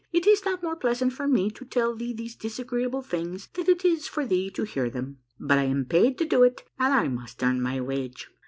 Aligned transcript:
It 0.11 0.25
is 0.25 0.43
not 0.45 0.63
more 0.63 0.75
pleasant 0.75 1.13
for 1.13 1.27
me 1.27 1.51
to 1.51 1.63
tell 1.63 1.93
thee 1.95 2.11
these 2.11 2.35
disagreeable 2.35 3.03
things 3.03 3.49
than 3.53 3.69
it 3.69 3.85
is 3.85 4.07
for 4.07 4.25
thee 4.25 4.49
to 4.49 4.63
hear 4.63 4.89
them, 4.89 5.19
but 5.39 5.59
I 5.59 5.65
am 5.65 5.85
paid 5.85 6.17
to 6.17 6.25
do 6.25 6.41
it 6.41 6.63
and 6.79 6.91
I 6.91 7.07
must 7.07 7.43
earn 7.43 7.61
my 7.61 7.79
wage. 7.79 8.27